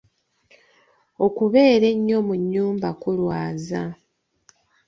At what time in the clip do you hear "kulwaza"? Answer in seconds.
3.01-3.81